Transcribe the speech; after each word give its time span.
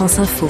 France 0.00 0.18
Info. 0.18 0.48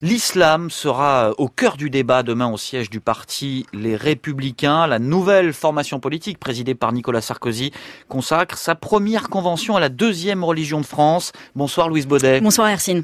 L'islam 0.00 0.70
sera 0.70 1.32
au 1.38 1.48
cœur 1.48 1.76
du 1.76 1.90
débat 1.90 2.22
demain 2.22 2.48
au 2.48 2.56
siège 2.56 2.88
du 2.88 3.00
parti 3.00 3.66
Les 3.72 3.96
Républicains. 3.96 4.86
La 4.86 5.00
nouvelle 5.00 5.52
formation 5.52 5.98
politique 5.98 6.38
présidée 6.38 6.76
par 6.76 6.92
Nicolas 6.92 7.20
Sarkozy 7.20 7.72
consacre 8.08 8.58
sa 8.58 8.76
première 8.76 9.28
convention 9.28 9.74
à 9.74 9.80
la 9.80 9.88
deuxième 9.88 10.44
religion 10.44 10.80
de 10.80 10.86
France. 10.86 11.32
Bonsoir 11.56 11.88
Louise 11.88 12.06
Baudet. 12.06 12.40
Bonsoir 12.40 12.68
Hercine. 12.68 13.02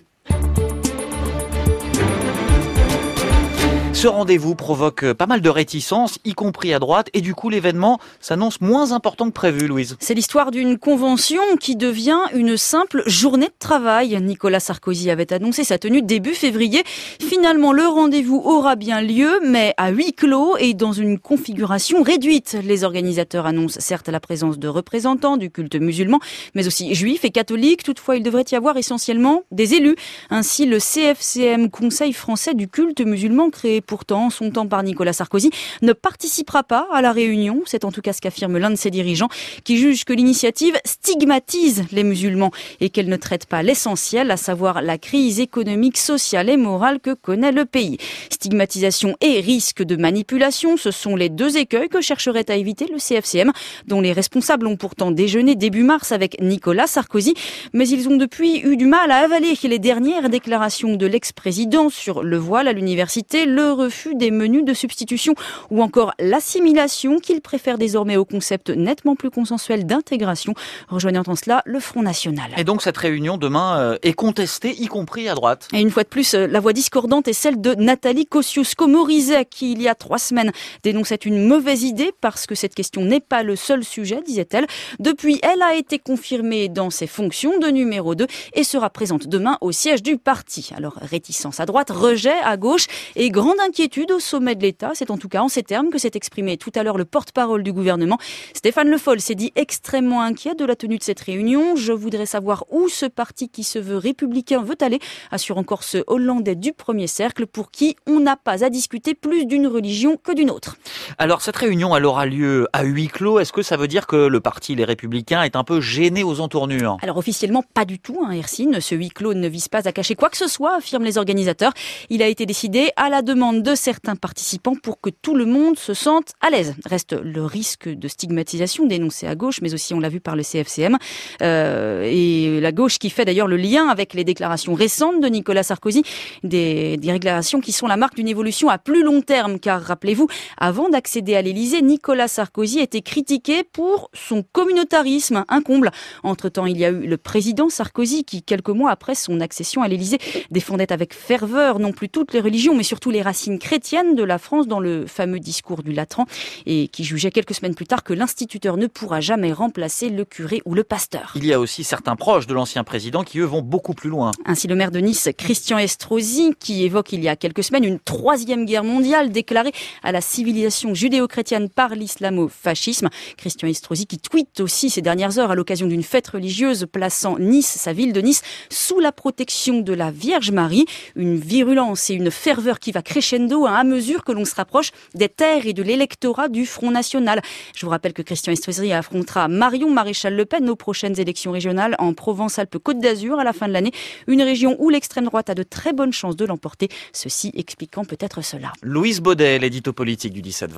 Ce 4.00 4.08
rendez-vous 4.08 4.54
provoque 4.54 5.04
euh, 5.04 5.14
pas 5.14 5.26
mal 5.26 5.42
de 5.42 5.50
réticences, 5.50 6.20
y 6.24 6.32
compris 6.32 6.72
à 6.72 6.78
droite, 6.78 7.10
et 7.12 7.20
du 7.20 7.34
coup 7.34 7.50
l'événement 7.50 8.00
s'annonce 8.18 8.62
moins 8.62 8.92
important 8.92 9.26
que 9.26 9.32
prévu, 9.32 9.66
Louise. 9.66 9.98
C'est 10.00 10.14
l'histoire 10.14 10.50
d'une 10.50 10.78
convention 10.78 11.42
qui 11.60 11.76
devient 11.76 12.16
une 12.32 12.56
simple 12.56 13.02
journée 13.04 13.48
de 13.48 13.58
travail. 13.58 14.18
Nicolas 14.22 14.58
Sarkozy 14.58 15.10
avait 15.10 15.34
annoncé 15.34 15.64
sa 15.64 15.76
tenue 15.76 16.00
début 16.00 16.32
février. 16.32 16.82
Finalement, 17.20 17.74
le 17.74 17.86
rendez-vous 17.86 18.40
aura 18.42 18.74
bien 18.74 19.02
lieu, 19.02 19.38
mais 19.46 19.74
à 19.76 19.90
huis 19.90 20.14
clos 20.14 20.56
et 20.56 20.72
dans 20.72 20.92
une 20.92 21.18
configuration 21.18 22.02
réduite. 22.02 22.56
Les 22.64 22.84
organisateurs 22.84 23.44
annoncent 23.44 23.80
certes 23.80 24.08
la 24.08 24.18
présence 24.18 24.58
de 24.58 24.68
représentants 24.68 25.36
du 25.36 25.50
culte 25.50 25.76
musulman, 25.76 26.20
mais 26.54 26.66
aussi 26.66 26.94
juifs 26.94 27.26
et 27.26 27.30
catholiques. 27.30 27.82
Toutefois, 27.82 28.16
il 28.16 28.22
devrait 28.22 28.46
y 28.50 28.54
avoir 28.54 28.78
essentiellement 28.78 29.42
des 29.52 29.74
élus. 29.74 29.96
Ainsi, 30.30 30.64
le 30.64 30.78
CFCM, 30.78 31.68
Conseil 31.68 32.14
français 32.14 32.54
du 32.54 32.66
culte 32.66 33.02
musulman, 33.02 33.50
créé 33.50 33.82
pourtant 33.90 34.30
son 34.30 34.52
temps 34.52 34.68
par 34.68 34.84
Nicolas 34.84 35.12
Sarkozy, 35.12 35.50
ne 35.82 35.92
participera 35.92 36.62
pas 36.62 36.86
à 36.92 37.02
la 37.02 37.10
réunion. 37.10 37.62
C'est 37.66 37.84
en 37.84 37.90
tout 37.90 38.02
cas 38.02 38.12
ce 38.12 38.20
qu'affirme 38.20 38.56
l'un 38.56 38.70
de 38.70 38.76
ses 38.76 38.90
dirigeants 38.90 39.28
qui 39.64 39.78
juge 39.78 40.04
que 40.04 40.12
l'initiative 40.12 40.76
stigmatise 40.84 41.82
les 41.90 42.04
musulmans 42.04 42.52
et 42.80 42.90
qu'elle 42.90 43.08
ne 43.08 43.16
traite 43.16 43.46
pas 43.46 43.64
l'essentiel, 43.64 44.30
à 44.30 44.36
savoir 44.36 44.80
la 44.80 44.96
crise 44.96 45.40
économique, 45.40 45.98
sociale 45.98 46.48
et 46.48 46.56
morale 46.56 47.00
que 47.00 47.14
connaît 47.14 47.50
le 47.50 47.64
pays. 47.64 47.98
Stigmatisation 48.30 49.16
et 49.20 49.40
risque 49.40 49.82
de 49.82 49.96
manipulation, 49.96 50.76
ce 50.76 50.92
sont 50.92 51.16
les 51.16 51.28
deux 51.28 51.56
écueils 51.56 51.88
que 51.88 52.00
chercherait 52.00 52.48
à 52.48 52.54
éviter 52.54 52.86
le 52.86 52.98
CFCM, 52.98 53.50
dont 53.88 54.00
les 54.00 54.12
responsables 54.12 54.68
ont 54.68 54.76
pourtant 54.76 55.10
déjeuné 55.10 55.56
début 55.56 55.82
mars 55.82 56.12
avec 56.12 56.40
Nicolas 56.40 56.86
Sarkozy, 56.86 57.34
mais 57.72 57.88
ils 57.88 58.08
ont 58.08 58.16
depuis 58.16 58.60
eu 58.60 58.76
du 58.76 58.86
mal 58.86 59.10
à 59.10 59.16
avaler 59.16 59.56
les 59.64 59.78
dernières 59.80 60.30
déclarations 60.30 60.94
de 60.94 61.06
l'ex-président 61.06 61.90
sur 61.90 62.22
le 62.22 62.36
voile 62.36 62.68
à 62.68 62.72
l'université, 62.72 63.46
refus 63.80 64.14
des 64.14 64.30
menus 64.30 64.64
de 64.64 64.74
substitution 64.74 65.34
ou 65.70 65.82
encore 65.82 66.12
l'assimilation 66.18 67.18
qu'il 67.18 67.40
préfère 67.40 67.78
désormais 67.78 68.16
au 68.16 68.24
concept 68.24 68.70
nettement 68.70 69.16
plus 69.16 69.30
consensuel 69.30 69.86
d'intégration, 69.86 70.54
rejoignant 70.88 71.22
en 71.26 71.36
cela 71.36 71.62
le 71.64 71.80
Front 71.80 72.02
National. 72.02 72.50
Et 72.56 72.64
donc 72.64 72.82
cette 72.82 72.96
réunion 72.96 73.38
demain 73.38 73.78
euh, 73.78 73.98
est 74.02 74.12
contestée, 74.12 74.74
y 74.80 74.86
compris 74.86 75.28
à 75.28 75.34
droite. 75.34 75.68
Et 75.72 75.80
une 75.80 75.90
fois 75.90 76.02
de 76.02 76.08
plus, 76.08 76.34
euh, 76.34 76.46
la 76.46 76.60
voix 76.60 76.72
discordante 76.72 77.28
est 77.28 77.32
celle 77.32 77.60
de 77.60 77.74
Nathalie 77.74 78.26
Kosciusko-Morizet, 78.26 79.46
qui 79.46 79.72
il 79.72 79.82
y 79.82 79.88
a 79.88 79.94
trois 79.94 80.18
semaines 80.18 80.52
dénonçait 80.82 81.16
une 81.16 81.46
mauvaise 81.46 81.82
idée 81.82 82.12
parce 82.20 82.46
que 82.46 82.54
cette 82.54 82.74
question 82.74 83.02
n'est 83.02 83.20
pas 83.20 83.42
le 83.42 83.56
seul 83.56 83.84
sujet, 83.84 84.20
disait-elle. 84.24 84.66
Depuis, 84.98 85.40
elle 85.42 85.62
a 85.62 85.74
été 85.74 85.98
confirmée 85.98 86.68
dans 86.68 86.90
ses 86.90 87.06
fonctions 87.06 87.58
de 87.58 87.68
numéro 87.68 88.14
2 88.14 88.26
et 88.54 88.64
sera 88.64 88.90
présente 88.90 89.26
demain 89.26 89.58
au 89.60 89.72
siège 89.72 90.02
du 90.02 90.18
parti. 90.18 90.70
Alors 90.76 90.94
réticence 91.00 91.60
à 91.60 91.66
droite, 91.66 91.90
rejet 91.90 92.38
à 92.44 92.56
gauche 92.56 92.86
et 93.16 93.30
grande 93.30 93.60
inquiétude 93.70 94.10
au 94.10 94.18
sommet 94.18 94.56
de 94.56 94.62
l'État. 94.62 94.90
C'est 94.94 95.12
en 95.12 95.16
tout 95.16 95.28
cas 95.28 95.42
en 95.42 95.48
ces 95.48 95.62
termes 95.62 95.90
que 95.90 95.98
s'est 95.98 96.10
exprimé 96.14 96.56
tout 96.56 96.72
à 96.74 96.82
l'heure 96.82 96.98
le 96.98 97.04
porte-parole 97.04 97.62
du 97.62 97.72
gouvernement. 97.72 98.18
Stéphane 98.52 98.88
Le 98.88 98.98
Foll 98.98 99.20
s'est 99.20 99.36
dit 99.36 99.52
extrêmement 99.54 100.22
inquiet 100.22 100.56
de 100.56 100.64
la 100.64 100.74
tenue 100.74 100.98
de 100.98 101.04
cette 101.04 101.20
réunion. 101.20 101.76
Je 101.76 101.92
voudrais 101.92 102.26
savoir 102.26 102.64
où 102.72 102.88
ce 102.88 103.06
parti 103.06 103.48
qui 103.48 103.62
se 103.62 103.78
veut 103.78 103.96
républicain 103.96 104.60
veut 104.60 104.76
aller, 104.80 104.98
assure 105.30 105.56
encore 105.56 105.84
ce 105.84 105.98
Hollandais 106.08 106.56
du 106.56 106.72
premier 106.72 107.06
cercle 107.06 107.46
pour 107.46 107.70
qui 107.70 107.94
on 108.08 108.18
n'a 108.18 108.36
pas 108.36 108.64
à 108.64 108.70
discuter 108.70 109.14
plus 109.14 109.46
d'une 109.46 109.68
religion 109.68 110.16
que 110.16 110.32
d'une 110.32 110.50
autre. 110.50 110.76
Alors 111.16 111.40
cette 111.40 111.56
réunion, 111.56 111.94
elle 111.94 112.06
aura 112.06 112.26
lieu 112.26 112.66
à 112.72 112.82
huis 112.82 113.06
clos. 113.06 113.38
Est-ce 113.38 113.52
que 113.52 113.62
ça 113.62 113.76
veut 113.76 113.88
dire 113.88 114.08
que 114.08 114.16
le 114.16 114.40
parti 114.40 114.74
Les 114.74 114.84
Républicains 114.84 115.44
est 115.44 115.54
un 115.54 115.62
peu 115.62 115.80
gêné 115.80 116.24
aux 116.24 116.40
entournures? 116.40 116.96
Alors 117.02 117.18
officiellement 117.18 117.62
pas 117.72 117.84
du 117.84 118.00
tout, 118.00 118.18
hein. 118.26 118.32
Ce 118.80 118.94
huis 118.96 119.10
clos 119.10 119.34
ne 119.34 119.46
vise 119.46 119.68
pas 119.68 119.86
à 119.86 119.92
cacher 119.92 120.16
quoi 120.16 120.28
que 120.28 120.36
ce 120.36 120.48
soit, 120.48 120.78
affirment 120.78 121.04
les 121.04 121.18
organisateurs. 121.18 121.72
Il 122.08 122.20
a 122.20 122.26
été 122.26 122.46
décidé 122.46 122.90
à 122.96 123.08
la 123.08 123.22
demande 123.22 123.59
de 123.62 123.74
certains 123.74 124.16
participants 124.16 124.74
pour 124.74 125.00
que 125.00 125.10
tout 125.10 125.34
le 125.34 125.46
monde 125.46 125.78
se 125.78 125.94
sente 125.94 126.32
à 126.40 126.50
l'aise. 126.50 126.74
Reste 126.86 127.12
le 127.12 127.44
risque 127.44 127.88
de 127.88 128.08
stigmatisation 128.08 128.86
dénoncé 128.86 129.26
à 129.26 129.34
gauche, 129.34 129.60
mais 129.62 129.74
aussi 129.74 129.94
on 129.94 130.00
l'a 130.00 130.08
vu 130.08 130.20
par 130.20 130.36
le 130.36 130.42
CFCM 130.42 130.96
euh, 131.42 132.02
et 132.04 132.60
la 132.60 132.72
gauche 132.72 132.98
qui 132.98 133.10
fait 133.10 133.24
d'ailleurs 133.24 133.46
le 133.46 133.56
lien 133.56 133.88
avec 133.88 134.14
les 134.14 134.24
déclarations 134.24 134.74
récentes 134.74 135.20
de 135.20 135.28
Nicolas 135.28 135.62
Sarkozy, 135.62 136.02
des, 136.42 136.96
des 136.96 137.12
déclarations 137.12 137.60
qui 137.60 137.72
sont 137.72 137.86
la 137.86 137.96
marque 137.96 138.16
d'une 138.16 138.28
évolution 138.28 138.68
à 138.68 138.78
plus 138.78 139.02
long 139.02 139.22
terme. 139.22 139.58
Car 139.58 139.80
rappelez-vous, 139.80 140.28
avant 140.58 140.88
d'accéder 140.88 141.34
à 141.34 141.42
l'Élysée, 141.42 141.82
Nicolas 141.82 142.28
Sarkozy 142.28 142.80
était 142.80 143.02
critiqué 143.02 143.64
pour 143.64 144.10
son 144.12 144.42
communautarisme, 144.42 145.44
un 145.48 145.62
comble. 145.62 145.90
Entre-temps, 146.22 146.66
il 146.66 146.78
y 146.78 146.84
a 146.84 146.90
eu 146.90 147.06
le 147.06 147.16
président 147.16 147.68
Sarkozy 147.68 148.24
qui, 148.24 148.42
quelques 148.42 148.70
mois 148.70 148.90
après 148.90 149.14
son 149.14 149.40
accession 149.40 149.82
à 149.82 149.88
l'Élysée, 149.88 150.18
défendait 150.50 150.92
avec 150.92 151.14
ferveur 151.14 151.78
non 151.78 151.92
plus 151.92 152.08
toutes 152.08 152.32
les 152.32 152.40
religions, 152.40 152.74
mais 152.74 152.82
surtout 152.82 153.10
les 153.10 153.22
racines 153.22 153.49
chrétienne 153.58 154.14
de 154.14 154.22
la 154.22 154.38
France 154.38 154.66
dans 154.66 154.80
le 154.80 155.06
fameux 155.06 155.40
discours 155.40 155.82
du 155.82 155.92
Latran 155.92 156.26
et 156.66 156.88
qui 156.88 157.04
jugeait 157.04 157.30
quelques 157.30 157.54
semaines 157.54 157.74
plus 157.74 157.86
tard 157.86 158.04
que 158.04 158.12
l'instituteur 158.12 158.76
ne 158.76 158.86
pourra 158.86 159.20
jamais 159.20 159.52
remplacer 159.52 160.08
le 160.08 160.24
curé 160.24 160.62
ou 160.64 160.74
le 160.74 160.84
pasteur. 160.84 161.32
Il 161.36 161.46
y 161.46 161.52
a 161.52 161.60
aussi 161.60 161.84
certains 161.84 162.16
proches 162.16 162.46
de 162.46 162.54
l'ancien 162.54 162.84
président 162.84 163.24
qui, 163.24 163.38
eux, 163.38 163.44
vont 163.44 163.62
beaucoup 163.62 163.94
plus 163.94 164.10
loin. 164.10 164.32
Ainsi, 164.44 164.68
le 164.68 164.74
maire 164.74 164.90
de 164.90 165.00
Nice, 165.00 165.28
Christian 165.36 165.78
Estrosi, 165.78 166.52
qui 166.58 166.84
évoque 166.84 167.12
il 167.12 167.22
y 167.22 167.28
a 167.28 167.36
quelques 167.36 167.64
semaines 167.64 167.84
une 167.84 167.98
troisième 167.98 168.64
guerre 168.64 168.84
mondiale 168.84 169.30
déclarée 169.30 169.72
à 170.02 170.12
la 170.12 170.20
civilisation 170.20 170.94
judéo-chrétienne 170.94 171.68
par 171.68 171.94
l'islamo-fascisme. 171.94 173.08
Christian 173.36 173.68
Estrosi 173.68 174.06
qui 174.06 174.18
tweet 174.18 174.60
aussi 174.60 174.90
ces 174.90 175.02
dernières 175.02 175.38
heures 175.38 175.50
à 175.50 175.54
l'occasion 175.54 175.86
d'une 175.86 176.02
fête 176.02 176.28
religieuse 176.28 176.86
plaçant 176.90 177.38
Nice, 177.38 177.66
sa 177.68 177.92
ville 177.92 178.12
de 178.12 178.20
Nice, 178.20 178.42
sous 178.70 179.00
la 179.00 179.12
protection 179.12 179.80
de 179.80 179.92
la 179.92 180.10
Vierge 180.10 180.50
Marie. 180.50 180.86
Une 181.16 181.38
virulence 181.38 182.10
et 182.10 182.14
une 182.14 182.30
ferveur 182.30 182.78
qui 182.78 182.92
va 182.92 183.02
crescendo 183.02 183.29
à 183.32 183.84
mesure 183.84 184.24
que 184.24 184.32
l'on 184.32 184.44
se 184.44 184.54
rapproche 184.54 184.90
des 185.14 185.28
terres 185.28 185.66
et 185.66 185.72
de 185.72 185.82
l'électorat 185.82 186.48
du 186.48 186.66
Front 186.66 186.90
National. 186.90 187.40
Je 187.76 187.86
vous 187.86 187.90
rappelle 187.90 188.12
que 188.12 188.22
Christian 188.22 188.52
Estrosi 188.52 188.92
affrontera 188.92 189.46
Marion 189.48 189.90
Maréchal 189.90 190.34
Le 190.34 190.44
Pen 190.44 190.68
aux 190.68 190.76
prochaines 190.76 191.18
élections 191.20 191.52
régionales 191.52 191.94
en 191.98 192.12
Provence-Alpes-Côte 192.12 192.98
d'Azur 192.98 193.38
à 193.38 193.44
la 193.44 193.52
fin 193.52 193.68
de 193.68 193.72
l'année. 193.72 193.92
Une 194.26 194.42
région 194.42 194.76
où 194.78 194.90
l'extrême 194.90 195.26
droite 195.26 195.48
a 195.50 195.54
de 195.54 195.62
très 195.62 195.92
bonnes 195.92 196.12
chances 196.12 196.36
de 196.36 196.44
l'emporter. 196.44 196.88
Ceci 197.12 197.52
expliquant 197.54 198.04
peut-être 198.04 198.42
cela. 198.42 198.72
Louise 198.82 199.20
Baudet, 199.20 199.58
l'édito 199.58 199.92
politique 199.92 200.32
du 200.32 200.42
17-20. 200.42 200.70